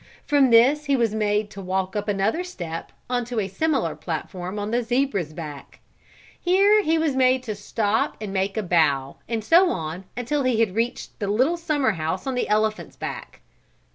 From 0.25 0.49
this 0.49 0.85
he 0.85 0.95
was 0.95 1.13
made 1.13 1.51
to 1.51 1.61
walk 1.61 1.95
up 1.95 2.07
another 2.07 2.43
step 2.43 2.91
onto 3.07 3.39
a 3.39 3.47
similar 3.47 3.95
platform 3.95 4.57
on 4.57 4.71
the 4.71 4.81
zebra's 4.81 5.31
back; 5.31 5.79
here 6.41 6.81
he 6.81 6.97
was 6.97 7.15
made 7.15 7.43
to 7.43 7.53
stop 7.53 8.17
and 8.19 8.33
make 8.33 8.57
a 8.57 8.63
bow 8.63 9.17
and 9.29 9.43
so 9.43 9.69
on 9.69 10.05
until 10.17 10.41
he 10.41 10.59
had 10.59 10.73
reached 10.73 11.19
the 11.19 11.27
little 11.27 11.55
summer 11.55 11.91
house 11.91 12.25
on 12.25 12.33
the 12.33 12.49
elephant's 12.49 12.95
back. 12.95 13.41